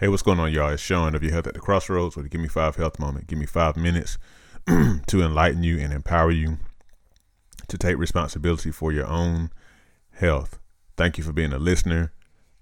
[0.00, 0.70] Hey, what's going on, y'all?
[0.70, 3.26] It's Sean of your Health at the Crossroads with the Give Me Five Health Moment.
[3.26, 4.16] Give me five minutes
[4.68, 6.58] to enlighten you and empower you
[7.66, 9.50] to take responsibility for your own
[10.12, 10.60] health.
[10.96, 12.12] Thank you for being a listener.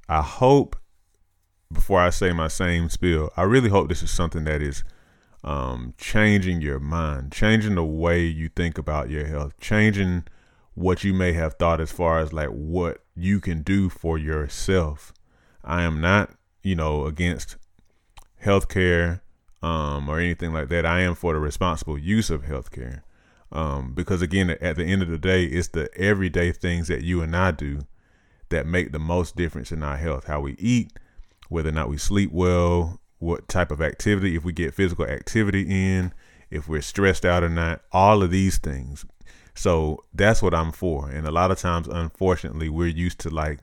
[0.08, 0.76] I hope,
[1.70, 4.82] before I say my same spiel, I really hope this is something that is
[5.44, 10.24] um, changing your mind, changing the way you think about your health, changing
[10.72, 15.12] what you may have thought as far as like what you can do for yourself.
[15.62, 16.30] I am not
[16.66, 17.56] you know, against
[18.44, 19.20] healthcare
[19.62, 20.84] um, or anything like that.
[20.84, 23.02] I am for the responsible use of healthcare.
[23.52, 27.22] Um, because again, at the end of the day, it's the everyday things that you
[27.22, 27.82] and I do
[28.48, 30.24] that make the most difference in our health.
[30.26, 30.92] How we eat,
[31.48, 35.62] whether or not we sleep well, what type of activity, if we get physical activity
[35.70, 36.12] in,
[36.50, 39.06] if we're stressed out or not, all of these things.
[39.54, 41.08] So that's what I'm for.
[41.08, 43.60] And a lot of times, unfortunately, we're used to like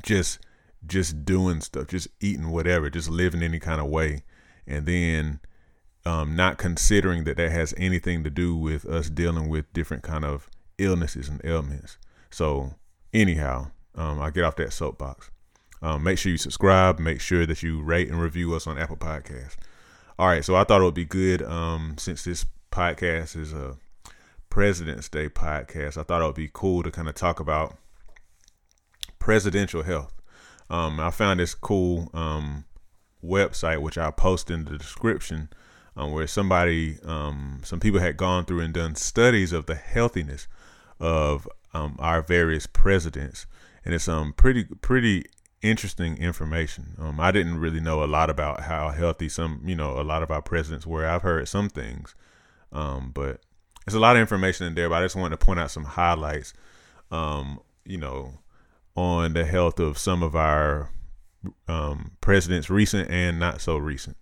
[0.00, 0.38] just
[0.86, 4.22] just doing stuff, just eating whatever, just living any kind of way,
[4.66, 5.40] and then
[6.04, 10.24] um, not considering that that has anything to do with us dealing with different kind
[10.24, 11.98] of illnesses and ailments.
[12.30, 12.74] So
[13.12, 15.30] anyhow, um, I get off that soapbox.
[15.80, 16.98] Um, make sure you subscribe.
[16.98, 19.56] Make sure that you rate and review us on Apple Podcasts.
[20.18, 23.76] All right, so I thought it would be good um, since this podcast is a
[24.48, 25.96] President's Day podcast.
[25.96, 27.76] I thought it would be cool to kind of talk about
[29.18, 30.12] presidential health.
[30.72, 32.64] Um, I found this cool um,
[33.22, 35.50] website, which I'll post in the description,
[35.98, 40.48] um, where somebody, um, some people had gone through and done studies of the healthiness
[40.98, 43.46] of um, our various presidents,
[43.84, 45.26] and it's um pretty pretty
[45.60, 46.94] interesting information.
[46.98, 50.22] Um, I didn't really know a lot about how healthy some, you know, a lot
[50.22, 51.06] of our presidents were.
[51.06, 52.14] I've heard some things,
[52.70, 53.40] but
[53.84, 54.88] there's a lot of information in there.
[54.88, 56.54] But I just wanted to point out some highlights.
[57.84, 58.38] You know,
[58.94, 60.90] on the health of some of our
[61.66, 64.16] um, presidents, recent and not so recent.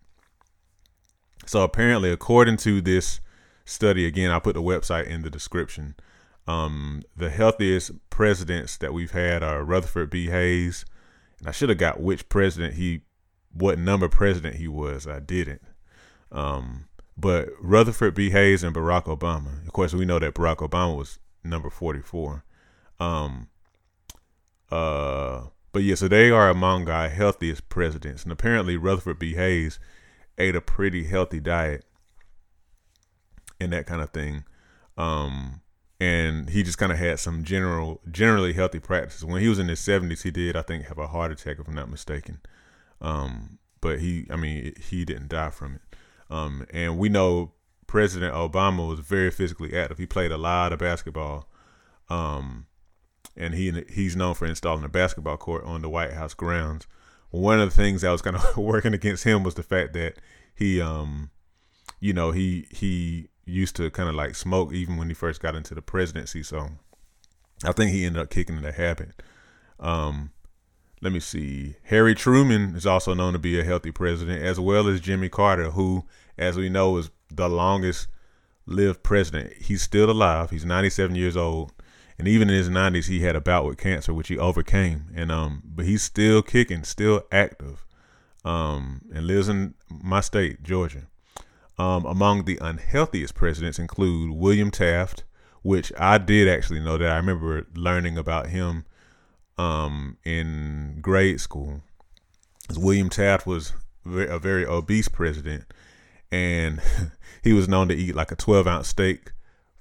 [1.46, 3.20] So apparently, according to this
[3.64, 5.96] study, again, I put the website in the description.
[6.46, 10.28] Um, the healthiest presidents that we've had are Rutherford B.
[10.28, 10.84] Hayes,
[11.38, 13.02] and I should have got which president he,
[13.52, 15.06] what number president he was.
[15.06, 15.62] I didn't.
[16.32, 16.86] Um,
[17.16, 18.30] but Rutherford B.
[18.30, 19.64] Hayes and Barack Obama.
[19.66, 22.44] Of course, we know that Barack Obama was number forty-four.
[22.98, 23.48] Um,
[24.70, 25.42] uh,
[25.72, 29.34] but yeah, so they are among our healthiest presidents, and apparently Rutherford B.
[29.34, 29.78] Hayes
[30.38, 31.84] ate a pretty healthy diet
[33.60, 34.44] and that kind of thing.
[34.96, 35.60] Um,
[36.00, 39.24] and he just kind of had some general, generally healthy practices.
[39.24, 41.68] When he was in his seventies, he did, I think, have a heart attack, if
[41.68, 42.40] I'm not mistaken.
[43.00, 45.82] Um, but he, I mean, he didn't die from it.
[46.30, 47.52] Um, and we know
[47.86, 49.98] President Obama was very physically active.
[49.98, 51.48] He played a lot of basketball.
[52.08, 52.66] Um,
[53.36, 56.86] and he he's known for installing a basketball court on the White House grounds.
[57.30, 60.14] One of the things that was kind of working against him was the fact that
[60.54, 61.30] he, um,
[62.00, 65.54] you know, he he used to kind of like smoke even when he first got
[65.54, 66.42] into the presidency.
[66.42, 66.70] So
[67.64, 69.22] I think he ended up kicking the habit.
[69.78, 70.30] Um,
[71.00, 71.76] let me see.
[71.84, 75.70] Harry Truman is also known to be a healthy president, as well as Jimmy Carter,
[75.70, 76.04] who,
[76.36, 78.08] as we know, is the longest
[78.66, 79.54] lived president.
[79.54, 80.50] He's still alive.
[80.50, 81.72] He's 97 years old
[82.20, 85.06] and even in his 90s he had a bout with cancer which he overcame.
[85.16, 87.86] And um but he's still kicking still active
[88.44, 91.06] um and lives in my state georgia.
[91.78, 95.24] Um among the unhealthiest presidents include william taft
[95.62, 97.10] which i did actually know that.
[97.10, 98.84] I remember learning about him
[99.56, 101.80] um in grade school.
[102.76, 103.72] William taft was
[104.04, 105.64] a very obese president
[106.30, 106.82] and
[107.42, 109.32] he was known to eat like a 12 ounce steak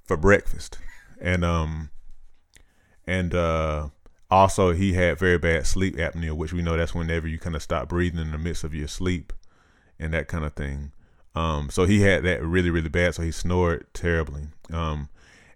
[0.04, 0.78] for breakfast.
[1.20, 1.90] And um
[3.10, 3.88] and uh,
[4.30, 7.62] also he had very bad sleep apnea, which we know that's whenever you kind of
[7.62, 9.32] stop breathing in the midst of your sleep
[9.98, 10.92] and that kind of thing.
[11.34, 13.16] Um, so he had that really, really bad.
[13.16, 14.44] So he snored terribly.
[14.72, 15.08] Um,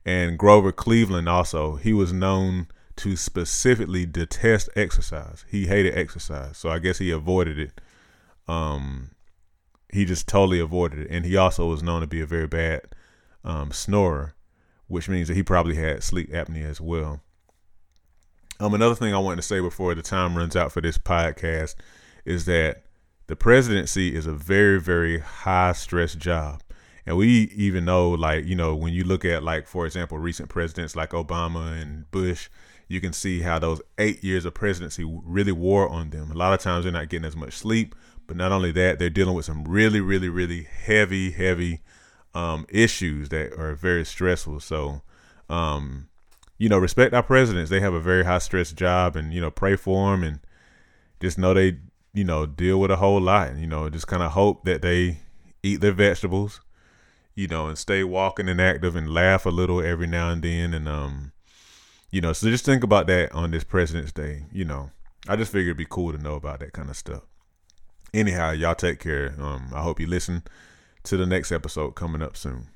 [0.04, 2.66] and Grover Cleveland also, he was known
[2.96, 5.44] to specifically detest exercise.
[5.48, 6.58] He hated exercise.
[6.58, 7.80] So I guess he avoided it.
[8.48, 9.12] Um,
[9.92, 11.06] he just totally avoided it.
[11.08, 12.82] And he also was known to be a very bad
[13.44, 14.34] um, snorer,
[14.88, 17.20] which means that he probably had sleep apnea as well.
[18.60, 21.74] Um, another thing I wanted to say before the time runs out for this podcast
[22.24, 22.84] is that
[23.26, 26.62] the presidency is a very, very high stress job.
[27.06, 30.48] And we even know, like, you know, when you look at, like, for example, recent
[30.48, 32.48] presidents like Obama and Bush,
[32.88, 36.30] you can see how those eight years of presidency really wore on them.
[36.30, 37.94] A lot of times they're not getting as much sleep,
[38.26, 41.80] but not only that, they're dealing with some really, really, really heavy, heavy
[42.34, 44.60] um, issues that are very stressful.
[44.60, 45.02] So,
[45.48, 46.08] um,
[46.58, 47.70] you know, respect our presidents.
[47.70, 50.40] They have a very high stress job, and you know, pray for them, and
[51.20, 51.78] just know they
[52.14, 53.48] you know, deal with a whole lot.
[53.48, 55.18] And, you know, just kind of hope that they
[55.62, 56.60] eat their vegetables,
[57.34, 60.72] you know, and stay walking and active and laugh a little every now and then.
[60.72, 61.32] And, um,
[62.10, 64.44] you know, so just think about that on this President's Day.
[64.52, 64.90] You know,
[65.28, 67.24] I just figured it'd be cool to know about that kind of stuff.
[68.14, 69.34] Anyhow, y'all take care.
[69.40, 70.44] Um, I hope you listen
[71.02, 72.68] to the next episode coming up soon.